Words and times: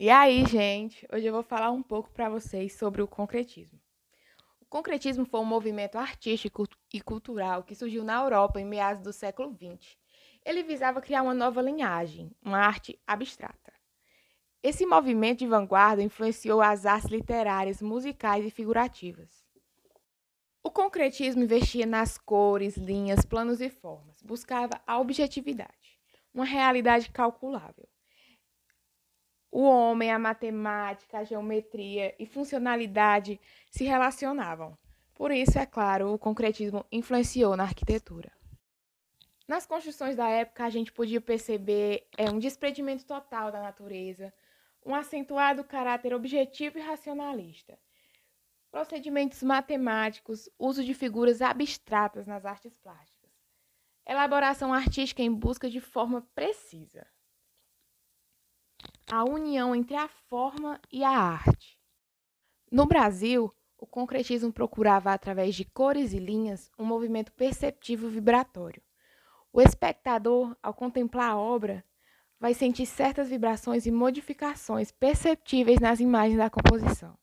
E 0.00 0.10
aí, 0.10 0.46
gente, 0.46 1.04
hoje 1.12 1.26
eu 1.26 1.32
vou 1.32 1.42
falar 1.42 1.72
um 1.72 1.82
pouco 1.82 2.08
para 2.12 2.28
vocês 2.28 2.72
sobre 2.74 3.02
o 3.02 3.08
concretismo. 3.08 3.80
O 4.60 4.64
concretismo 4.64 5.26
foi 5.26 5.40
um 5.40 5.44
movimento 5.44 5.98
artístico 5.98 6.68
e 6.94 7.00
cultural 7.00 7.64
que 7.64 7.74
surgiu 7.74 8.04
na 8.04 8.22
Europa 8.22 8.60
em 8.60 8.64
meados 8.64 9.02
do 9.02 9.12
século 9.12 9.52
XX. 9.52 9.96
Ele 10.44 10.62
visava 10.62 11.00
criar 11.00 11.22
uma 11.22 11.34
nova 11.34 11.60
linhagem, 11.60 12.30
uma 12.40 12.58
arte 12.58 12.96
abstrata. 13.04 13.72
Esse 14.62 14.86
movimento 14.86 15.40
de 15.40 15.48
vanguarda 15.48 16.00
influenciou 16.00 16.62
as 16.62 16.86
artes 16.86 17.10
literárias, 17.10 17.82
musicais 17.82 18.46
e 18.46 18.50
figurativas. 18.50 19.44
O 20.62 20.70
concretismo 20.70 21.42
investia 21.42 21.86
nas 21.86 22.16
cores, 22.16 22.76
linhas, 22.76 23.24
planos 23.24 23.60
e 23.60 23.68
formas, 23.68 24.22
buscava 24.22 24.80
a 24.86 24.96
objetividade, 25.00 25.98
uma 26.32 26.44
realidade 26.44 27.10
calculável 27.10 27.88
o 29.50 29.62
homem, 29.62 30.10
a 30.10 30.18
matemática, 30.18 31.18
a 31.18 31.24
geometria 31.24 32.14
e 32.18 32.26
funcionalidade 32.26 33.40
se 33.70 33.84
relacionavam. 33.84 34.76
Por 35.14 35.30
isso, 35.30 35.58
é 35.58 35.66
claro, 35.66 36.12
o 36.12 36.18
concretismo 36.18 36.84
influenciou 36.92 37.56
na 37.56 37.64
arquitetura. 37.64 38.30
Nas 39.46 39.66
construções 39.66 40.14
da 40.14 40.28
época, 40.28 40.64
a 40.64 40.70
gente 40.70 40.92
podia 40.92 41.20
perceber 41.20 42.06
é, 42.16 42.30
um 42.30 42.38
desprendimento 42.38 43.04
total 43.06 43.50
da 43.50 43.62
natureza, 43.62 44.32
um 44.84 44.94
acentuado 44.94 45.64
caráter 45.64 46.14
objetivo 46.14 46.78
e 46.78 46.82
racionalista, 46.82 47.78
procedimentos 48.70 49.42
matemáticos, 49.42 50.48
uso 50.58 50.84
de 50.84 50.92
figuras 50.92 51.40
abstratas 51.40 52.26
nas 52.26 52.44
artes 52.44 52.76
plásticas, 52.76 53.30
elaboração 54.06 54.72
artística 54.72 55.22
em 55.22 55.32
busca 55.32 55.68
de 55.70 55.80
forma 55.80 56.20
precisa 56.34 57.06
a 59.10 59.24
união 59.24 59.74
entre 59.74 59.96
a 59.96 60.08
forma 60.28 60.80
e 60.92 61.02
a 61.02 61.10
arte. 61.10 61.78
No 62.70 62.86
Brasil, 62.86 63.54
o 63.78 63.86
concretismo 63.86 64.52
procurava, 64.52 65.12
através 65.12 65.54
de 65.54 65.64
cores 65.64 66.12
e 66.12 66.18
linhas, 66.18 66.70
um 66.78 66.84
movimento 66.84 67.32
perceptivo 67.32 68.08
vibratório. 68.08 68.82
O 69.52 69.62
espectador, 69.62 70.56
ao 70.62 70.74
contemplar 70.74 71.30
a 71.30 71.36
obra, 71.36 71.84
vai 72.38 72.54
sentir 72.54 72.86
certas 72.86 73.28
vibrações 73.28 73.86
e 73.86 73.90
modificações 73.90 74.92
perceptíveis 74.92 75.80
nas 75.80 76.00
imagens 76.00 76.36
da 76.36 76.50
composição. 76.50 77.16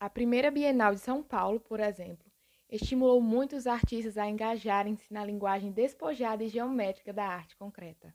A 0.00 0.10
primeira 0.10 0.50
Bienal 0.50 0.94
de 0.94 1.00
São 1.00 1.22
Paulo, 1.22 1.60
por 1.60 1.78
exemplo, 1.78 2.30
estimulou 2.68 3.20
muitos 3.20 3.66
artistas 3.66 4.18
a 4.18 4.28
engajarem-se 4.28 5.12
na 5.12 5.24
linguagem 5.24 5.70
despojada 5.70 6.42
e 6.42 6.48
geométrica 6.48 7.12
da 7.12 7.24
arte 7.24 7.54
concreta. 7.56 8.14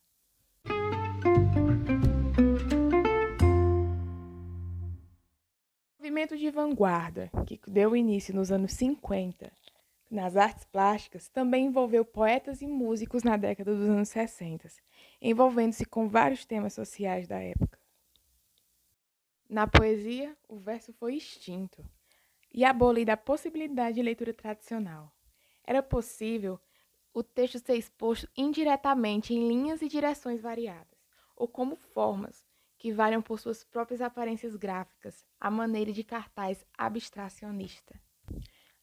Movimento 6.17 6.35
de 6.35 6.49
vanguarda, 6.49 7.29
que 7.45 7.59
deu 7.67 7.95
início 7.95 8.33
nos 8.33 8.51
anos 8.51 8.71
50 8.71 9.51
nas 10.09 10.35
artes 10.35 10.65
plásticas, 10.65 11.27
também 11.27 11.65
envolveu 11.65 12.03
poetas 12.03 12.61
e 12.61 12.65
músicos 12.65 13.21
na 13.23 13.37
década 13.37 13.75
dos 13.75 13.87
anos 13.87 14.09
60, 14.09 14.67
envolvendo-se 15.21 15.85
com 15.85 16.07
vários 16.07 16.43
temas 16.43 16.73
sociais 16.73 17.27
da 17.27 17.39
época. 17.39 17.77
Na 19.47 19.67
poesia, 19.67 20.35
o 20.47 20.57
verso 20.57 20.91
foi 20.93 21.15
extinto 21.15 21.85
e 22.51 22.65
abolida 22.65 23.13
a 23.13 23.17
possibilidade 23.17 23.95
de 23.95 24.01
leitura 24.01 24.33
tradicional. 24.33 25.13
Era 25.63 25.83
possível 25.83 26.59
o 27.13 27.21
texto 27.21 27.59
ser 27.59 27.75
exposto 27.75 28.27
indiretamente 28.35 29.35
em 29.35 29.47
linhas 29.47 29.83
e 29.83 29.87
direções 29.87 30.41
variadas, 30.41 30.97
ou 31.35 31.47
como 31.47 31.75
formas, 31.75 32.46
que 32.77 32.91
variam 32.91 33.21
por 33.21 33.39
suas 33.39 33.63
próprias 33.63 34.01
aparências 34.01 34.55
gráficas, 34.55 35.25
a 35.39 35.49
maneira 35.49 35.91
de 35.91 36.03
cartaz 36.03 36.65
abstracionista. 36.77 37.99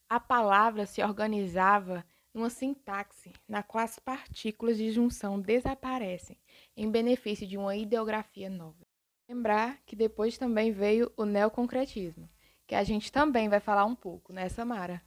A 0.09 0.19
palavra 0.19 0.87
se 0.87 1.03
organizava 1.03 2.05
numa 2.33 2.51
sintaxe 2.51 3.33
na 3.49 3.63
qual 3.63 3.85
as 3.85 3.99
partículas 3.99 4.77
de 4.77 4.91
junção 4.91 5.41
desaparecem 5.41 6.37
em 6.77 6.91
benefício 6.91 7.47
de 7.47 7.57
uma 7.57 7.77
ideografia 7.77 8.51
nova. 8.51 8.85
Lembrar 9.29 9.79
que 9.87 9.97
depois 9.97 10.37
também 10.37 10.73
veio 10.73 11.11
o 11.17 11.25
neoconcretismo, 11.25 12.29
que 12.67 12.75
a 12.75 12.83
gente 12.83 13.11
também 13.11 13.49
vai 13.49 13.61
falar 13.61 13.85
um 13.85 13.95
pouco, 13.95 14.33
né, 14.33 14.49
Samara? 14.49 15.01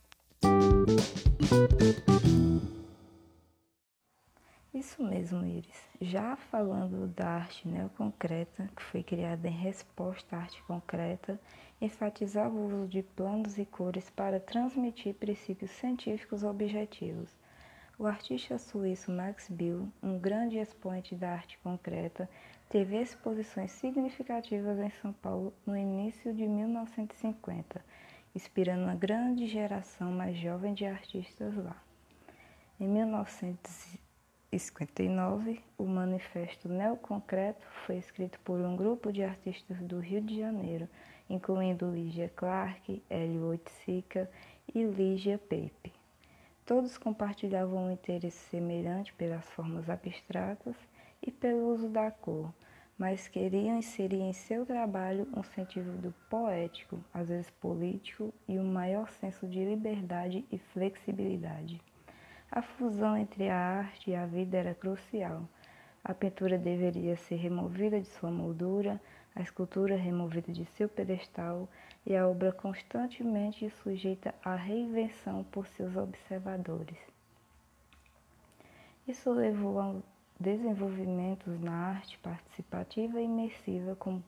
Isso 4.78 5.04
mesmo, 5.04 5.44
Iris. 5.44 5.90
Já 6.00 6.36
falando 6.36 7.08
da 7.08 7.28
arte 7.28 7.68
neoconcreta, 7.68 8.70
que 8.76 8.84
foi 8.84 9.02
criada 9.02 9.48
em 9.48 9.52
resposta 9.52 10.36
à 10.36 10.40
arte 10.42 10.62
concreta, 10.66 11.42
enfatizava 11.82 12.54
o 12.54 12.68
uso 12.68 12.88
de 12.88 13.02
planos 13.02 13.58
e 13.58 13.66
cores 13.66 14.08
para 14.12 14.40
transmitir 14.40 15.16
princípios 15.16 15.72
científicos 15.72 16.44
objetivos. 16.44 17.36
O 17.98 18.06
artista 18.06 18.60
suíço 18.60 19.12
Max 19.12 19.50
Bill, 19.50 19.92
um 20.04 20.20
grande 20.20 20.60
expoente 20.60 21.16
da 21.16 21.32
arte 21.32 21.58
concreta, 21.64 22.30
teve 22.70 23.02
exposições 23.02 23.72
significativas 23.72 24.78
em 24.78 24.92
São 24.92 25.12
Paulo 25.12 25.52
no 25.66 25.76
início 25.76 26.32
de 26.36 26.48
1950, 26.48 27.84
inspirando 28.36 28.84
uma 28.84 28.94
grande 28.94 29.48
geração 29.48 30.12
mais 30.12 30.38
jovem 30.38 30.76
de 30.76 30.86
artistas 30.86 31.56
lá. 31.56 31.82
Em 32.80 32.88
1950, 32.88 34.07
1959, 34.50 35.60
o 35.78 35.84
Manifesto 35.84 36.70
Neoconcreto 36.70 37.68
foi 37.86 37.98
escrito 37.98 38.40
por 38.46 38.62
um 38.62 38.78
grupo 38.78 39.12
de 39.12 39.22
artistas 39.22 39.78
do 39.82 40.00
Rio 40.00 40.22
de 40.22 40.40
Janeiro, 40.40 40.88
incluindo 41.30 41.92
Lígia 41.92 42.32
Clark, 42.34 43.04
Hélio 43.10 43.48
Oiticica 43.48 44.30
e 44.74 44.84
Lígia 44.84 45.38
Pepe. 45.38 45.92
Todos 46.66 46.98
compartilhavam 46.98 47.88
um 47.88 47.92
interesse 47.92 48.38
semelhante 48.50 49.14
pelas 49.16 49.46
formas 49.50 49.90
abstratas 49.90 50.76
e 51.22 51.30
pelo 51.30 51.68
uso 51.74 51.90
da 51.90 52.10
cor, 52.10 52.54
mas 52.98 53.28
queriam 53.28 53.78
inserir 53.78 54.22
em 54.22 54.32
seu 54.32 54.66
trabalho 54.66 55.28
um 55.36 55.44
sentido 55.44 56.14
poético, 56.30 57.04
às 57.14 57.28
vezes 57.28 57.52
político, 57.52 58.34
e 58.48 58.58
um 58.58 58.72
maior 58.72 59.10
senso 59.10 59.46
de 59.46 59.66
liberdade 59.66 60.46
e 60.50 60.58
flexibilidade. 60.58 61.82
A 62.52 62.62
fusão 62.62 63.18
entre 63.18 63.50
a 63.50 63.58
arte 63.58 64.12
e 64.12 64.16
a 64.16 64.26
vida 64.26 64.58
era 64.58 64.74
crucial. 64.74 65.48
A 66.04 66.14
pintura 66.14 66.58
deveria 66.58 67.18
ser 67.18 67.36
removida 67.36 68.00
de 68.00 68.08
sua 68.08 68.32
moldura, 68.32 69.02
a 69.36 69.42
escultura 69.42 69.98
removida 69.98 70.54
de 70.54 70.66
seu 70.66 70.88
pedestal 70.88 71.68
e 72.06 72.16
a 72.16 72.28
obra 72.28 72.52
constantemente 72.54 73.70
sujeita 73.70 74.34
à 74.44 74.56
reinvenção 74.56 75.44
por 75.44 75.68
seus 75.68 75.96
observadores. 75.98 76.98
Isso 79.06 79.32
levou 79.32 79.80
a 79.80 79.96
desenvolvimentos 80.40 81.60
na 81.60 81.74
arte 81.74 82.18
participativa 82.20 83.20
e 83.20 83.26
imersiva 83.26 83.96
como, 83.96 84.24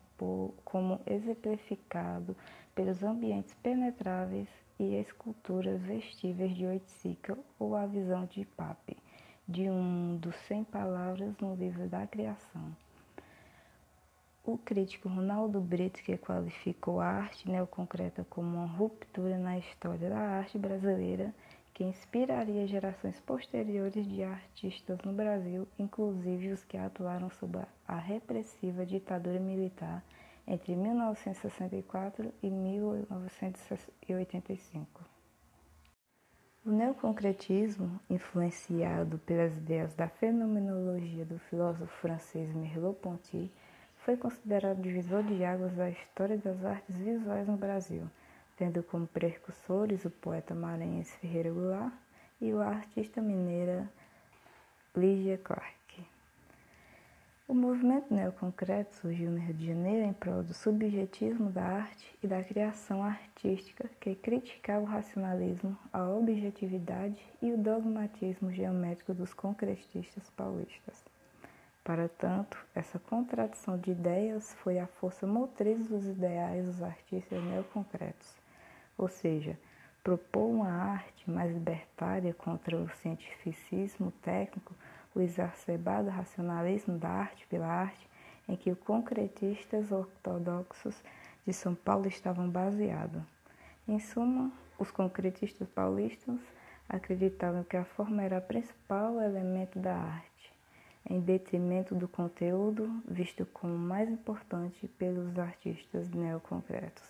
como 0.66 1.00
exemplificado 1.08 2.36
pelos 2.76 3.02
ambientes 3.02 3.54
penetráveis 3.64 4.50
e 4.80 4.96
esculturas 4.96 5.82
vestíveis 5.82 6.56
de 6.56 6.66
Oiticica 6.66 7.38
ou 7.60 7.76
a 7.76 7.86
visão 7.86 8.26
de 8.26 8.46
Pape, 8.46 8.98
de 9.46 9.70
um 9.70 10.16
dos 10.16 10.36
Cem 10.48 10.64
Palavras 10.64 11.38
no 11.40 11.54
livro 11.54 11.88
da 11.90 12.08
Criação. 12.08 12.74
O 14.44 14.58
crítico 14.58 15.10
Ronaldo 15.10 15.60
Brito, 15.60 16.02
que 16.02 16.18
qualificou 16.18 17.02
a 17.02 17.08
arte 17.08 17.50
neoconcreta 17.50 18.26
como 18.30 18.58
uma 18.58 18.66
ruptura 18.66 19.38
na 19.38 19.60
história 19.60 20.10
da 20.10 20.18
arte 20.18 20.58
brasileira 20.58 21.34
que 21.74 21.84
inspiraria 21.84 22.66
gerações 22.66 23.20
posteriores 23.20 24.08
de 24.08 24.24
artistas 24.24 25.00
no 25.04 25.14
Brasil, 25.14 25.68
inclusive 25.78 26.52
os 26.52 26.64
que 26.64 26.78
atuaram 26.78 27.30
sob 27.32 27.60
a 27.88 27.98
repressiva 27.98 28.86
ditadura 28.86 29.40
militar 29.40 30.04
entre 30.50 30.76
1964 30.76 32.34
e 32.42 32.50
1985. 32.50 35.06
O 36.66 36.72
neoconcretismo, 36.72 38.02
influenciado 38.10 39.20
pelas 39.20 39.56
ideias 39.56 39.94
da 39.94 40.10
fenomenologia 40.10 41.24
do 41.24 41.40
filósofo 41.40 41.94
francês 42.02 42.54
Merleau-Ponty, 42.54 43.50
foi 43.98 44.18
considerado 44.18 44.82
divisor 44.82 45.24
de 45.24 45.46
águas 45.46 45.74
da 45.76 45.90
história 45.90 46.38
das 46.38 46.66
artes 46.66 46.98
visuais 46.98 47.48
no 47.48 47.56
Brasil, 47.56 48.10
tendo 48.58 48.84
como 48.84 49.08
precursores 49.08 50.04
o 50.04 50.10
poeta 50.10 50.54
maranhense 50.56 51.16
Ferreira 51.18 51.52
Goulart 51.52 51.94
e 52.42 52.52
a 52.52 52.68
artista 52.68 53.22
mineira 53.22 53.90
Lígia 54.96 55.38
Clark. 55.38 55.79
O 57.50 57.54
movimento 57.56 58.14
neoconcreto 58.14 58.94
surgiu 58.94 59.32
no 59.32 59.40
Rio 59.40 59.56
de 59.56 59.66
Janeiro 59.66 60.06
em 60.06 60.14
prol 60.14 60.44
do 60.44 60.54
subjetismo 60.54 61.50
da 61.50 61.64
arte 61.64 62.16
e 62.22 62.28
da 62.28 62.44
criação 62.44 63.04
artística 63.04 63.90
que 64.00 64.14
criticava 64.14 64.82
o 64.82 64.86
racionalismo, 64.86 65.76
a 65.92 66.08
objetividade 66.08 67.20
e 67.42 67.52
o 67.52 67.58
dogmatismo 67.58 68.52
geométrico 68.52 69.16
dos 69.16 69.34
concretistas 69.34 70.30
paulistas. 70.38 71.04
Para 71.84 72.08
tanto, 72.08 72.56
essa 72.76 73.00
contradição 73.00 73.80
de 73.80 73.90
ideias 73.90 74.54
foi 74.62 74.78
a 74.78 74.86
força 74.86 75.26
motriz 75.26 75.88
dos 75.88 76.06
ideais 76.06 76.68
dos 76.68 76.84
artistas 76.84 77.44
neoconcretos, 77.46 78.32
ou 78.96 79.08
seja, 79.08 79.58
propor 80.04 80.46
uma 80.46 80.70
arte 80.70 81.28
mais 81.28 81.52
libertária 81.52 82.32
contra 82.32 82.78
o 82.78 82.88
cientificismo 82.98 84.12
técnico, 84.22 84.76
o 85.16 85.22
exacerbado 85.22 86.10
racionalismo 86.10 86.98
da 86.98 87.10
arte 87.10 87.46
pela 87.48 87.68
arte, 87.68 88.08
em 88.48 88.56
que 88.56 88.72
os 88.72 88.80
concretistas 88.80 89.92
ortodoxos 89.92 90.96
de 91.46 91.54
São 91.54 91.76
Paulo 91.76 92.08
estavam 92.08 92.50
baseados. 92.50 93.22
Em 93.88 94.00
suma, 94.00 94.52
os 94.78 94.92
concretistas 94.92 95.68
paulistas 95.70 96.40
acreditavam 96.88 97.64
que 97.64 97.78
a 97.78 97.86
forma 97.86 98.24
era 98.24 98.40
o 98.40 98.42
principal 98.42 99.22
elemento 99.22 99.80
da 99.80 99.96
arte 99.96 100.30
em 101.10 101.20
detrimento 101.20 101.96
do 101.96 102.08
conteúdo, 102.08 103.02
visto 103.08 103.46
como 103.48 103.78
mais 103.78 104.10
importante 104.10 104.88
pelos 104.88 105.38
artistas 105.40 106.10
neoconcretos. 106.10 107.04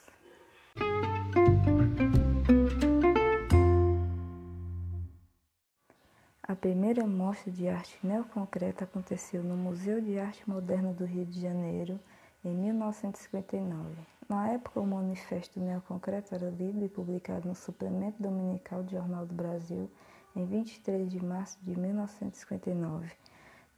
A 6.50 6.56
primeira 6.56 7.06
mostra 7.06 7.51
de 7.51 7.69
arte 7.69 7.96
neoconcreta 8.01 8.84
aconteceu 8.84 9.44
no 9.44 9.56
Museu 9.56 10.01
de 10.01 10.18
Arte 10.18 10.50
Moderna 10.50 10.92
do 10.92 11.06
Rio 11.06 11.24
de 11.24 11.40
Janeiro, 11.40 12.00
em 12.44 12.50
1959. 12.50 13.88
Na 14.28 14.50
época, 14.50 14.80
o 14.80 14.88
Manifesto 14.88 15.60
Neoconcreto 15.60 16.34
era 16.34 16.50
lido 16.50 16.84
e 16.84 16.90
publicado 16.90 17.48
no 17.48 17.54
Suplemento 17.54 18.19
Dominical 18.19 18.81
do 18.81 18.90
Jornal 18.90 19.28
do 19.28 19.36
Brasil 19.36 19.88
em 20.36 20.44
23 20.44 21.12
de 21.12 21.24
março 21.24 21.60
de 21.62 21.80
1959 21.80 23.12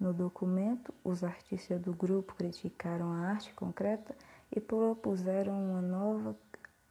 no 0.01 0.11
documento, 0.11 0.91
os 1.03 1.23
artistas 1.23 1.79
do 1.79 1.93
grupo 1.93 2.33
criticaram 2.33 3.11
a 3.11 3.27
arte 3.27 3.53
concreta 3.53 4.15
e 4.51 4.59
propuseram 4.59 5.53
uma 5.53 5.79
nova 5.79 6.35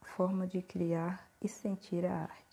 forma 0.00 0.46
de 0.46 0.62
criar 0.62 1.28
e 1.42 1.48
sentir 1.48 2.06
a 2.06 2.18
arte. 2.22 2.49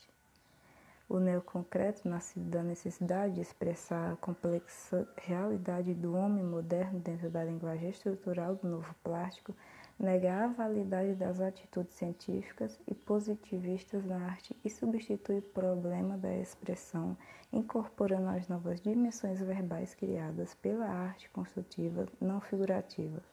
O 1.10 1.20
neoconcreto, 1.20 2.08
nascido 2.10 2.50
da 2.50 2.62
necessidade 2.62 3.36
de 3.36 3.42
expressar 3.42 4.12
a 4.12 4.18
complexa 4.18 5.08
realidade 5.16 5.94
do 5.94 6.14
homem 6.14 6.44
moderno 6.44 7.00
dentro 7.00 7.30
da 7.30 7.46
linguagem 7.46 7.90
estrutural 7.90 8.56
do 8.56 8.68
novo 8.68 8.94
plástico, 9.02 9.56
nega 9.98 10.44
a 10.44 10.48
validade 10.48 11.16
das 11.16 11.40
atitudes 11.40 11.96
científicas 11.96 12.78
e 12.86 12.94
positivistas 12.94 14.04
na 14.04 14.18
arte 14.18 14.54
e 14.66 14.70
substitui 14.70 15.38
o 15.38 15.42
problema 15.42 16.18
da 16.18 16.36
expressão, 16.36 17.18
incorporando 17.54 18.28
as 18.28 18.50
novas 18.50 18.82
dimensões 18.82 19.40
verbais 19.40 19.96
criadas 19.96 20.54
pela 20.56 20.90
arte 20.90 21.30
construtiva 21.30 22.06
não 22.20 22.42
figurativa. 22.42 23.24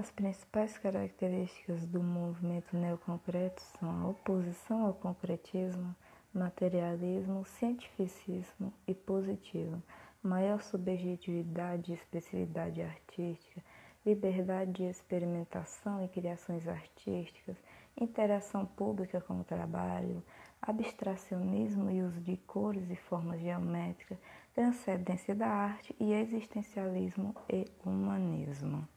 As 0.00 0.10
principais 0.10 0.78
características 0.78 1.84
do 1.84 2.02
movimento 2.02 2.74
neoconcreto 2.74 3.60
são 3.60 3.90
a 3.90 4.08
oposição 4.08 4.86
ao 4.86 4.94
concretismo, 4.94 5.94
materialismo, 6.32 7.44
cientificismo 7.44 8.72
e 8.88 8.94
positivo, 8.94 9.82
maior 10.22 10.62
subjetividade 10.62 11.92
e 11.92 11.94
especificidade 11.96 12.80
artística, 12.80 13.62
liberdade 14.06 14.72
de 14.72 14.84
experimentação 14.84 16.02
e 16.02 16.08
criações 16.08 16.66
artísticas, 16.66 17.58
interação 17.94 18.64
pública 18.64 19.20
com 19.20 19.40
o 19.40 19.44
trabalho, 19.44 20.24
abstracionismo 20.62 21.90
e 21.90 22.02
uso 22.02 22.22
de 22.22 22.38
cores 22.38 22.88
e 22.88 22.96
formas 22.96 23.38
geométricas, 23.38 24.16
transcendência 24.54 25.34
da 25.34 25.48
arte 25.48 25.94
e 26.00 26.14
existencialismo 26.14 27.34
e 27.50 27.66
humanismo. 27.84 28.88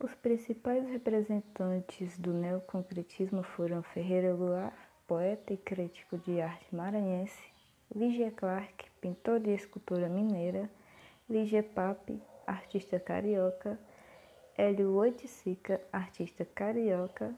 Os 0.00 0.12
principais 0.16 0.84
representantes 0.88 2.18
do 2.18 2.32
neoconcretismo 2.32 3.42
foram 3.42 3.82
Ferreira 3.82 4.34
Goulart, 4.34 4.74
poeta 5.06 5.52
e 5.52 5.56
crítico 5.56 6.18
de 6.18 6.40
arte 6.40 6.74
maranhense, 6.74 7.42
Ligia 7.94 8.32
Clark, 8.32 8.90
pintora 9.00 9.48
e 9.48 9.54
escultora 9.54 10.08
mineira, 10.08 10.68
Ligia 11.30 11.62
Pape, 11.62 12.20
artista 12.44 12.98
carioca, 12.98 13.78
Hélio 14.58 14.94
Oiticica, 14.94 15.80
artista 15.92 16.44
carioca, 16.44 17.32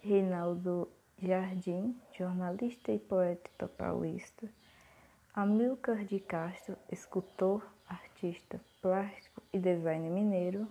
Reinaldo 0.00 0.88
Jardim, 1.20 1.94
jornalista 2.16 2.90
e 2.90 2.98
poeta 2.98 3.68
paulista, 3.68 4.48
Amilcar 5.34 6.04
de 6.04 6.20
Castro, 6.20 6.76
escultor, 6.90 7.64
artista 7.86 8.60
plástico 8.80 9.42
e 9.52 9.58
designer 9.58 10.10
mineiro, 10.10 10.66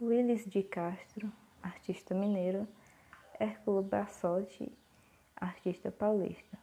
Willis 0.00 0.46
de 0.46 0.62
Castro, 0.62 1.32
artista 1.62 2.14
mineiro, 2.14 2.68
Hérculo 3.40 3.82
Bassotti, 3.82 4.70
artista 5.36 5.90
paulista. 5.90 6.58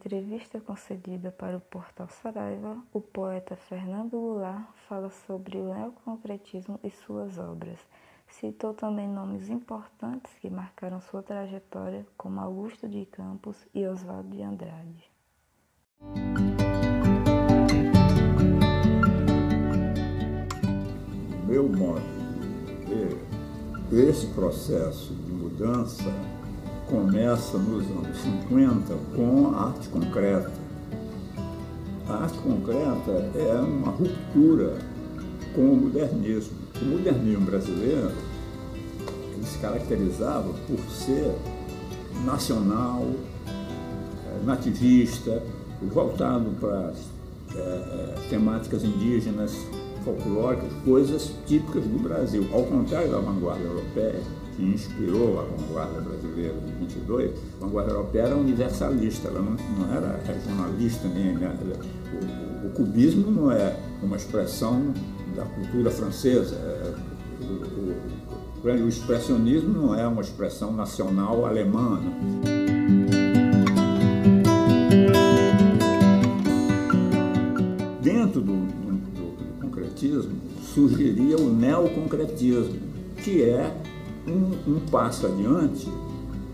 entrevista 0.00 0.60
concedida 0.60 1.30
para 1.30 1.56
o 1.56 1.60
portal 1.60 2.08
Saraiva, 2.08 2.82
o 2.92 3.00
poeta 3.00 3.54
Fernando 3.54 4.18
Goulart 4.18 4.74
fala 4.88 5.10
sobre 5.10 5.58
o 5.58 5.74
neoconcretismo 5.74 6.80
e 6.82 6.90
suas 6.90 7.38
obras. 7.38 7.78
Citou 8.30 8.72
também 8.72 9.08
nomes 9.08 9.48
importantes 9.48 10.32
que 10.40 10.48
marcaram 10.48 11.00
sua 11.00 11.22
trajetória, 11.22 12.06
como 12.16 12.40
Augusto 12.40 12.88
de 12.88 13.04
Campos 13.06 13.56
e 13.74 13.86
Oswaldo 13.86 14.30
de 14.30 14.42
Andrade. 14.42 15.10
Meu 21.46 21.68
modo 21.68 22.00
de 22.86 22.94
ver, 23.94 24.08
esse 24.08 24.26
processo 24.28 25.12
de 25.14 25.32
mudança 25.32 26.10
começa 26.88 27.58
nos 27.58 27.84
anos 27.90 28.16
50 28.16 28.94
com 29.14 29.54
a 29.54 29.66
arte 29.68 29.88
concreta. 29.90 30.52
A 32.08 32.24
arte 32.24 32.38
concreta 32.38 33.12
é 33.36 33.60
uma 33.60 33.90
ruptura 33.90 34.89
com 35.54 35.62
o 35.62 35.76
modernismo. 35.76 36.56
O 36.80 36.84
modernismo 36.84 37.46
brasileiro 37.46 38.10
se 39.44 39.58
caracterizava 39.58 40.52
por 40.66 40.78
ser 40.90 41.34
nacional, 42.24 43.06
eh, 43.46 44.44
nativista, 44.44 45.42
voltado 45.82 46.50
para 46.60 46.92
é, 47.56 48.14
temáticas 48.28 48.84
indígenas, 48.84 49.56
folclóricas, 50.04 50.72
coisas 50.84 51.32
típicas 51.46 51.84
do 51.84 51.98
Brasil. 51.98 52.46
Ao 52.52 52.62
contrário 52.64 53.10
da 53.10 53.18
vanguarda 53.18 53.64
europeia, 53.64 54.20
que 54.56 54.62
inspirou 54.62 55.40
a 55.40 55.44
vanguarda 55.44 56.00
brasileira 56.00 56.54
de 56.54 56.72
22, 56.72 57.30
a 57.60 57.64
vanguarda 57.64 57.92
europeia 57.92 58.22
era 58.22 58.36
universalista, 58.36 59.28
ela 59.28 59.40
não, 59.40 59.56
não 59.78 59.94
era 59.94 60.20
regionalista 60.26 61.08
nem 61.08 61.34
né? 61.34 61.56
o, 62.62 62.66
o, 62.66 62.70
cubismo 62.70 63.30
não 63.30 63.50
é 63.50 63.76
uma 64.02 64.16
expressão 64.16 64.92
da 65.34 65.44
cultura 65.44 65.90
francesa. 65.90 66.56
É, 66.56 66.94
o, 67.42 68.68
o, 68.68 68.84
o, 68.84 68.88
expressionismo 68.88 69.72
não 69.72 69.94
é 69.94 70.06
uma 70.06 70.20
expressão 70.20 70.72
nacional 70.72 71.46
alemã. 71.46 72.00
Dentro 78.02 78.40
do, 78.40 78.52
do, 78.52 78.92
do 78.96 79.60
concretismo 79.60 80.36
surgiria 80.74 81.36
o 81.36 81.52
neoconcretismo, 81.52 82.78
que 83.22 83.42
é 83.42 83.74
um, 84.26 84.74
um 84.74 84.80
passo 84.90 85.26
adiante, 85.26 85.88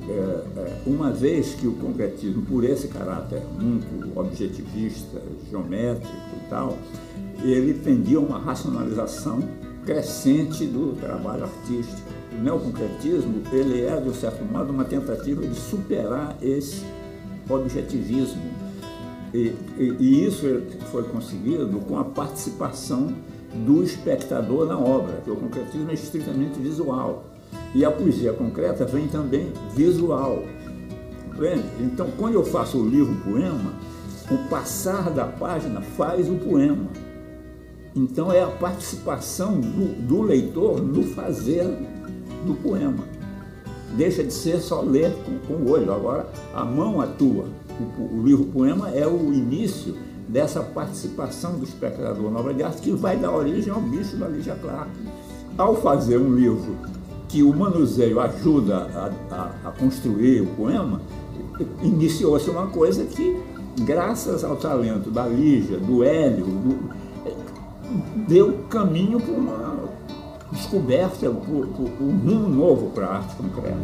é, 0.09 0.13
é, 0.13 0.83
uma 0.87 1.11
vez 1.11 1.55
que 1.55 1.67
o 1.67 1.73
concretismo, 1.73 2.43
por 2.43 2.65
esse 2.65 2.89
caráter 2.89 3.43
muito 3.61 4.19
objetivista, 4.19 5.21
geométrico 5.51 6.15
e 6.37 6.49
tal, 6.49 6.79
ele 7.43 7.75
tendia 7.75 8.19
a 8.19 8.21
uma 8.21 8.39
racionalização 8.39 9.41
crescente 9.85 10.67
do 10.67 10.97
trabalho 11.01 11.45
artístico. 11.45 12.09
O 12.37 12.43
neoconcretismo, 12.43 13.43
ele 13.53 13.83
é, 13.83 14.01
de 14.01 14.09
um 14.09 14.15
certo 14.15 14.45
modo, 14.45 14.73
uma 14.73 14.85
tentativa 14.85 15.47
de 15.47 15.55
superar 15.55 16.37
esse 16.43 16.85
objetivismo. 17.49 18.43
E, 19.33 19.55
e, 19.79 19.97
e 19.99 20.27
isso 20.27 20.47
foi 20.91 21.05
conseguido 21.05 21.79
com 21.81 21.99
a 21.99 22.05
participação 22.05 23.15
do 23.65 23.83
espectador 23.83 24.67
na 24.67 24.79
obra, 24.79 25.15
porque 25.15 25.31
o 25.31 25.37
concretismo 25.37 25.91
é 25.91 25.95
estritamente 25.95 26.59
visual. 26.59 27.25
E 27.75 27.85
a 27.85 27.91
poesia 27.91 28.33
concreta 28.33 28.85
vem 28.85 29.07
também 29.09 29.53
visual. 29.75 30.43
Então, 31.81 32.09
quando 32.17 32.35
eu 32.35 32.45
faço 32.45 32.79
o 32.79 32.89
livro 32.89 33.15
poema, 33.17 33.75
o 34.31 34.49
passar 34.49 35.11
da 35.11 35.27
página 35.27 35.81
faz 35.83 36.29
o 36.29 36.37
poema. 36.37 36.89
Então, 37.97 38.31
é 38.31 38.43
a 38.43 38.49
participação 38.49 39.59
do, 39.59 40.07
do 40.07 40.21
leitor 40.21 40.83
no 40.83 41.03
fazer 41.03 41.65
do 42.45 42.55
poema. 42.55 43.05
deixa 43.97 44.23
de 44.23 44.33
ser 44.33 44.61
só 44.61 44.83
ler 44.83 45.13
com, 45.25 45.39
com 45.47 45.55
o 45.63 45.71
olho. 45.71 45.91
Agora 45.91 46.29
a 46.55 46.63
mão 46.63 47.01
atua. 47.01 47.47
O, 47.99 48.19
o 48.19 48.23
livro 48.23 48.45
poema 48.45 48.91
é 48.91 49.07
o 49.07 49.33
início 49.33 49.97
dessa 50.29 50.61
participação 50.61 51.59
do 51.59 51.65
espectador 51.65 52.31
na 52.31 52.41
obra 52.41 52.53
de 52.53 52.63
arte 52.63 52.83
que 52.83 52.93
vai 52.93 53.17
dar 53.17 53.33
origem 53.33 53.73
ao 53.73 53.81
bicho 53.81 54.17
da 54.17 54.29
Lígia 54.29 54.57
Clark. 54.57 54.91
Ao 55.57 55.75
fazer 55.77 56.19
um 56.19 56.35
livro 56.35 56.77
que 57.29 57.43
o 57.43 57.55
manuseio 57.55 58.21
ajuda 58.21 58.77
a, 58.77 59.35
a, 59.35 59.69
a 59.69 59.73
construir 59.73 60.43
o 60.43 60.47
poema, 60.49 61.01
iniciou-se 61.83 62.49
uma 62.51 62.67
coisa 62.67 63.05
que, 63.05 63.41
graças 63.81 64.45
ao 64.45 64.57
talento 64.57 65.11
da 65.11 65.27
Lígia, 65.27 65.79
do 65.79 66.05
Hélio, 66.05 66.45
do, 66.45 67.06
deu 68.29 68.65
caminho 68.71 69.21
para 69.21 69.35
uma 69.35 69.89
descoberta, 70.53 71.31
para 71.31 71.31
um 71.31 72.19
rumo 72.19 72.49
novo 72.49 72.91
para 72.91 73.07
a 73.07 73.17
arte 73.17 73.37
concreta. 73.37 73.77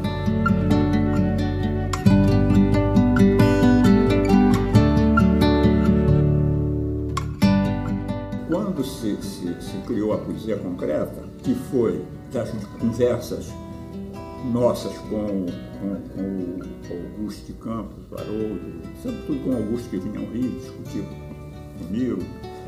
quando 8.49 8.85
se, 8.85 9.17
se, 9.23 9.63
se, 9.63 9.77
criou 9.87 10.13
a 10.13 10.19
poesia 10.19 10.57
concreta, 10.57 11.23
que 11.43 11.55
foi 11.55 12.05
das 12.33 12.51
conversas 12.79 13.53
nossas 14.53 14.97
com, 14.99 15.47
com, 15.79 16.13
com 16.17 16.95
o 16.95 17.13
Augusto 17.13 17.47
de 17.47 17.53
Campos, 17.55 18.13
Haroldo, 18.13 18.83
sobretudo 19.03 19.45
com 19.45 19.51
o 19.51 19.57
Augusto 19.57 19.89
que 19.89 19.99
vinha 19.99 20.21
ao 20.21 20.33
Rio 20.33 20.51
discutir 20.51 21.05
comigo, 21.79 22.23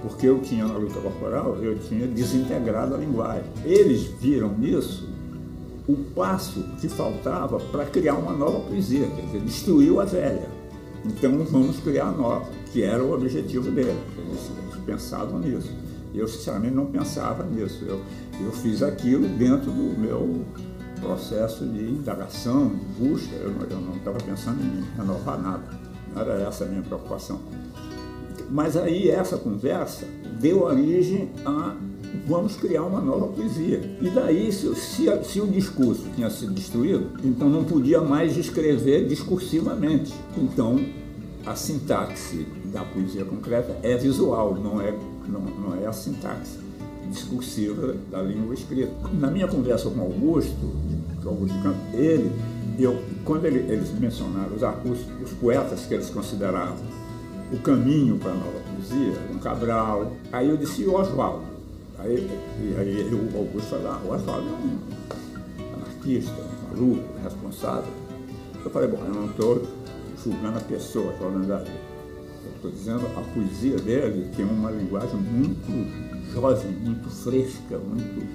porque 0.04 0.28
eu 0.28 0.38
tinha 0.40 0.66
na 0.66 0.76
luta 0.76 1.00
corporal, 1.00 1.56
eu 1.62 1.78
tinha 1.78 2.06
desintegrado 2.06 2.94
a 2.94 2.98
linguagem. 2.98 3.50
Eles 3.64 4.02
viram 4.20 4.50
nisso 4.58 5.08
o 5.88 5.96
passo 6.14 6.62
que 6.78 6.88
faltava 6.88 7.58
para 7.58 7.86
criar 7.86 8.14
uma 8.14 8.32
nova 8.32 8.60
poesia, 8.60 9.06
quer 9.06 9.22
dizer, 9.22 9.40
destruiu 9.40 10.00
a 10.00 10.04
velha. 10.04 10.46
Então 11.06 11.42
vamos 11.46 11.78
criar 11.78 12.08
a 12.08 12.12
nova, 12.12 12.50
que 12.70 12.82
era 12.82 13.02
o 13.02 13.14
objetivo 13.14 13.70
deles. 13.70 13.96
Eles, 14.18 14.50
eles 14.62 14.84
pensavam 14.84 15.38
nisso. 15.38 15.72
Eu, 16.14 16.28
sinceramente, 16.28 16.74
não 16.74 16.86
pensava 16.86 17.42
nisso. 17.44 17.82
Eu, 17.86 18.00
eu 18.42 18.52
fiz 18.52 18.82
aquilo 18.82 19.26
dentro 19.26 19.70
do 19.70 19.98
meu 19.98 20.44
processo 21.00 21.64
de 21.64 21.80
indagação, 21.80 22.68
de 22.68 23.08
busca. 23.08 23.34
Eu, 23.36 23.52
eu 23.70 23.80
não 23.80 23.96
estava 23.96 24.18
pensando 24.18 24.60
em 24.62 24.84
renovar 24.98 25.40
nada. 25.40 25.64
Não 26.14 26.20
era 26.20 26.42
essa 26.42 26.64
a 26.64 26.66
minha 26.68 26.82
preocupação. 26.82 27.40
Mas 28.54 28.76
aí 28.76 29.10
essa 29.10 29.36
conversa 29.36 30.06
deu 30.40 30.62
origem 30.62 31.28
a 31.44 31.74
vamos 32.24 32.54
criar 32.54 32.84
uma 32.84 33.00
nova 33.00 33.26
poesia. 33.26 33.80
E 34.00 34.08
daí, 34.08 34.52
se, 34.52 34.72
se, 34.76 35.24
se, 35.24 35.40
o 35.40 35.46
discurso 35.48 36.04
tinha 36.14 36.30
sido 36.30 36.54
destruído, 36.54 37.18
então 37.24 37.50
não 37.50 37.64
podia 37.64 38.00
mais 38.00 38.36
escrever 38.36 39.08
discursivamente. 39.08 40.14
Então, 40.36 40.78
a 41.44 41.56
sintaxe 41.56 42.46
da 42.66 42.84
poesia 42.84 43.24
concreta 43.24 43.76
é 43.82 43.96
visual, 43.96 44.54
não 44.54 44.80
é, 44.80 44.96
não, 45.26 45.40
não 45.40 45.82
é 45.82 45.88
a 45.88 45.92
sintaxe 45.92 46.60
discursiva 47.10 47.96
da 48.08 48.22
língua 48.22 48.54
escrita. 48.54 48.92
Na 49.14 49.32
minha 49.32 49.48
conversa 49.48 49.90
com 49.90 50.00
Augusto, 50.00 50.76
Augusto 51.24 51.60
Campos, 51.60 51.92
ele, 51.92 52.30
eu, 52.78 53.02
quando 53.24 53.46
ele, 53.46 53.58
eles 53.72 53.90
mencionaram 53.98 54.54
os, 54.54 54.62
os, 54.62 55.22
os 55.24 55.32
poetas 55.40 55.86
que 55.86 55.94
eles 55.94 56.08
consideravam 56.08 57.03
o 57.52 57.58
caminho 57.58 58.18
para 58.18 58.32
nova 58.32 58.60
poesia, 58.74 59.14
um 59.32 59.38
Cabral. 59.38 60.12
Aí 60.32 60.48
eu 60.48 60.56
disse, 60.56 60.84
o 60.84 60.94
Oswaldo? 60.94 61.44
Aí, 61.98 62.28
aí 62.78 63.14
o 63.14 63.38
Augusto 63.38 63.70
falou, 63.70 63.88
ah, 63.88 64.00
Oswaldo 64.14 64.48
é 64.48 64.52
um 64.52 65.74
anarquista, 65.74 66.32
um 66.32 66.68
maluco, 66.68 67.04
responsável. 67.22 67.92
Eu 68.64 68.70
falei, 68.70 68.88
bom, 68.88 68.98
eu 69.06 69.14
não 69.14 69.26
estou 69.26 69.62
julgando 70.22 70.58
a 70.58 70.62
pessoa, 70.62 71.12
estou 71.12 71.30
falando 71.30 71.46
da 71.46 71.64
Estou 72.64 72.70
dizendo, 72.70 73.06
a 73.14 73.20
poesia 73.34 73.76
dele 73.76 74.30
tem 74.34 74.44
uma 74.44 74.70
linguagem 74.70 75.20
muito 75.20 76.32
jovem, 76.32 76.72
muito 76.72 77.10
fresca, 77.10 77.76
muito, 77.76 78.26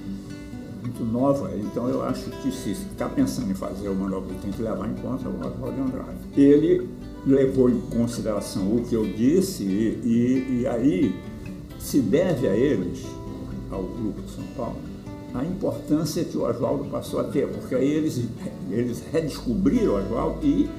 muito 0.83 1.03
nova. 1.03 1.51
Então 1.55 1.89
eu 1.89 2.03
acho 2.03 2.29
que 2.29 2.51
se 2.51 2.73
está 2.73 3.09
pensando 3.09 3.49
em 3.49 3.55
fazer 3.55 3.89
uma 3.89 4.07
nova, 4.07 4.27
tem 4.39 4.51
que 4.51 4.61
levar 4.61 4.87
em 4.87 4.93
conta 4.95 5.27
o 5.27 5.39
Oswaldo 5.39 5.73
de 5.73 5.81
Andrade. 5.81 6.19
Ele 6.37 6.87
levou 7.25 7.69
em 7.69 7.79
consideração 7.81 8.75
o 8.75 8.83
que 8.83 8.95
eu 8.95 9.05
disse 9.05 9.63
e, 9.63 10.01
e, 10.03 10.61
e 10.61 10.67
aí 10.67 11.15
se 11.79 11.99
deve 11.99 12.47
a 12.47 12.55
eles, 12.55 13.03
ao 13.71 13.83
Grupo 13.83 14.21
de 14.21 14.31
São 14.31 14.43
Paulo, 14.55 14.77
a 15.33 15.43
importância 15.43 16.23
que 16.23 16.38
o 16.38 16.47
Oswaldo 16.47 16.85
passou 16.85 17.19
a 17.19 17.23
ter, 17.25 17.47
porque 17.47 17.75
aí 17.75 17.89
eles, 17.89 18.25
eles 18.69 19.03
redescobriram 19.11 19.93
o 19.93 19.97
Oswaldo 19.97 20.45
e 20.45 20.69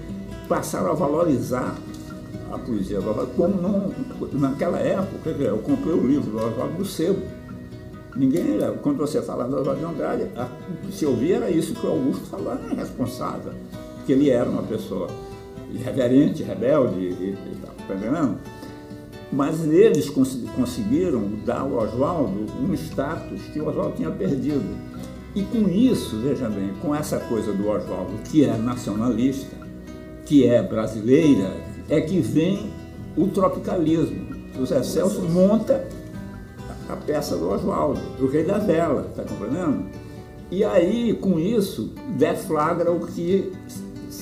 passaram 0.49 0.90
a 0.90 0.94
valorizar 0.94 1.76
a 2.50 2.59
poesia 2.59 3.00
do 3.00 3.11
Oswaldo, 3.11 3.32
como 3.37 3.54
não, 3.61 3.92
naquela 4.32 4.78
época, 4.78 5.30
eu 5.30 5.59
comprei 5.59 5.94
o 5.94 6.06
livro 6.06 6.30
do 6.30 6.38
Oswaldo 6.38 6.75
do 6.75 6.85
sebo. 6.85 7.23
Ninguém, 8.16 8.59
quando 8.82 8.99
você 8.99 9.23
fala 9.23 9.44
do 9.44 9.56
Oswaldo 9.56 9.80
de 9.80 9.87
Andrade, 9.87 10.26
se 10.92 11.06
ouvia 11.06 11.37
era 11.37 11.50
isso 11.50 11.75
que 11.75 11.87
o 11.87 11.90
Augusto 11.90 12.26
falava, 12.26 12.61
é 12.73 12.75
responsável, 12.75 13.52
que 14.04 14.12
ele 14.12 14.30
era 14.30 14.50
uma 14.50 14.64
pessoa 14.64 15.06
irreverente, 15.74 16.42
rebelde 16.42 16.98
e, 16.98 17.36
tal, 17.62 17.74
tá 17.86 17.94
entendendo? 17.94 18.38
Mas 19.32 19.64
eles 19.64 20.10
cons 20.10 20.38
conseguiram 20.56 21.22
dar 21.44 21.60
ao 21.60 21.72
Oswaldo 21.74 22.46
um 22.60 22.74
status 22.74 23.42
que 23.52 23.60
o 23.60 23.68
Oswaldo 23.68 23.96
tinha 23.96 24.10
perdido. 24.10 24.76
E 25.34 25.42
com 25.42 25.68
isso, 25.68 26.18
veja 26.18 26.48
bem, 26.48 26.72
com 26.82 26.94
essa 26.94 27.20
coisa 27.20 27.52
do 27.52 27.68
Oswaldo, 27.68 28.12
que 28.24 28.44
é 28.44 28.56
nacionalista, 28.56 29.56
que 30.26 30.46
é 30.46 30.60
brasileira, 30.60 31.52
é 31.88 32.00
que 32.00 32.20
vem 32.20 32.70
o 33.16 33.28
tropicalismo. 33.28 34.30
O 34.58 34.66
Zé 34.66 34.82
Celso 34.82 35.22
monta 35.22 35.86
a 36.88 36.96
peça 36.96 37.36
do 37.36 37.48
Oswaldo, 37.48 38.00
o 38.18 38.26
Rei 38.26 38.42
da 38.42 38.58
Vela, 38.58 39.06
está 39.10 39.22
compreendendo? 39.22 39.84
E 40.50 40.64
aí, 40.64 41.14
com 41.14 41.38
isso, 41.38 41.92
deflagra 42.18 42.90
o 42.90 43.06
que 43.06 43.52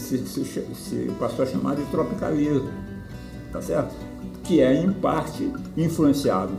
se, 0.08 0.44
se, 0.44 0.74
se 0.74 1.12
passou 1.18 1.44
a 1.44 1.48
chamar 1.48 1.76
de 1.76 1.84
tropicalismo, 1.86 2.70
tá 3.52 3.60
certo? 3.60 3.94
Que 4.44 4.60
é, 4.60 4.74
em 4.80 4.92
parte, 4.92 5.52
influenciado 5.76 6.52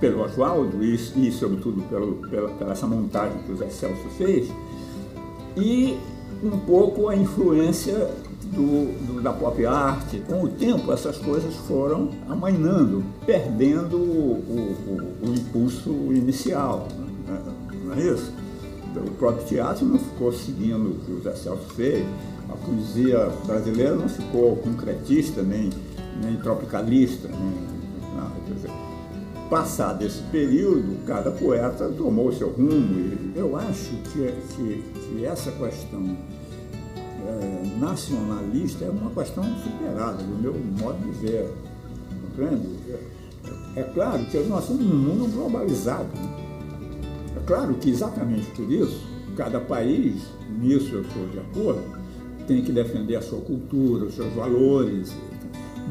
pelo 0.00 0.22
Oswaldo 0.22 0.84
e, 0.84 0.94
e 0.94 1.32
sobretudo, 1.32 1.82
pelo, 1.88 2.16
pela, 2.28 2.48
pela 2.50 2.72
essa 2.72 2.86
montagem 2.86 3.38
que 3.44 3.52
o 3.52 3.56
Zé 3.56 3.68
Celso 3.70 4.08
fez, 4.16 4.48
e 5.56 5.98
um 6.42 6.58
pouco 6.58 7.08
a 7.08 7.16
influência 7.16 8.10
do, 8.52 8.92
do, 9.06 9.22
da 9.22 9.32
pop 9.32 9.64
art. 9.64 10.14
Com 10.28 10.44
o 10.44 10.48
tempo, 10.48 10.92
essas 10.92 11.16
coisas 11.18 11.54
foram 11.66 12.10
amainando, 12.28 13.02
perdendo 13.24 13.96
o, 13.96 14.76
o, 15.22 15.28
o 15.28 15.34
impulso 15.34 15.90
inicial. 16.12 16.86
Né? 17.26 17.40
Não 17.84 17.94
é 17.94 18.00
isso? 18.00 18.32
O 19.00 19.10
próprio 19.12 19.46
teatro 19.46 19.84
não 19.84 19.98
ficou 19.98 20.32
seguindo 20.32 20.90
o 20.90 20.94
que 21.04 21.12
o 21.12 21.20
Zé 21.22 21.34
Celso 21.34 21.68
fez, 21.74 22.06
a 22.48 22.54
poesia 22.54 23.30
brasileira 23.44 23.94
não 23.94 24.08
ficou 24.08 24.56
concretista, 24.56 25.42
nem, 25.42 25.70
nem 26.22 26.36
tropicalista, 26.36 27.28
nem. 27.28 27.76
Quer 28.46 28.54
dizer, 28.54 28.70
passado 29.50 30.04
esse 30.04 30.22
período, 30.30 31.04
cada 31.04 31.30
poeta 31.32 31.88
tomou 31.88 32.32
seu 32.32 32.50
rumo. 32.50 32.72
E 32.72 33.32
eu 33.34 33.56
acho 33.56 33.90
que, 34.12 34.32
que, 34.54 34.84
que 35.00 35.24
essa 35.24 35.50
questão 35.50 36.16
é, 37.26 37.78
nacionalista 37.78 38.84
é 38.84 38.90
uma 38.90 39.10
questão 39.10 39.44
superada, 39.62 40.22
do 40.22 40.40
meu 40.40 40.54
modo 40.54 40.98
de 40.98 41.10
ver. 41.26 41.52
Compreende? 42.28 42.68
É, 43.74 43.82
claro 43.82 44.24
que 44.26 44.38
nós 44.44 44.64
somos 44.64 44.86
um 44.86 44.96
mundo 44.96 45.32
globalizado. 45.32 46.08
Né? 47.36 47.42
claro 47.46 47.74
que 47.74 47.90
exatamente 47.90 48.50
por 48.50 48.70
isso, 48.70 49.00
cada 49.36 49.60
país, 49.60 50.22
nisso 50.58 50.94
eu 50.94 51.02
estou 51.02 51.28
de 51.28 51.38
acordo, 51.38 51.82
tem 52.46 52.62
que 52.62 52.72
defender 52.72 53.16
a 53.16 53.22
sua 53.22 53.40
cultura, 53.40 54.06
os 54.06 54.14
seus 54.14 54.32
valores, 54.34 55.14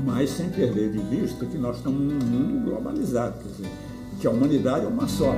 mas 0.05 0.29
sem 0.29 0.49
perder 0.49 0.91
de 0.91 0.99
vista 0.99 1.45
que 1.45 1.57
nós 1.57 1.77
estamos 1.77 1.99
num 1.99 2.19
mundo 2.19 2.65
globalizado, 2.65 3.39
quer 3.39 3.49
dizer, 3.49 3.71
que 4.19 4.27
a 4.27 4.31
humanidade 4.31 4.85
é 4.85 4.87
uma 4.87 5.07
só. 5.07 5.33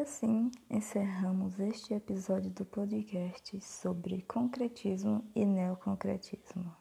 Assim 0.00 0.50
encerramos 0.70 1.60
este 1.60 1.92
episódio 1.92 2.50
do 2.50 2.64
podcast 2.64 3.60
sobre 3.60 4.22
concretismo 4.22 5.22
e 5.34 5.44
neoconcretismo. 5.44 6.79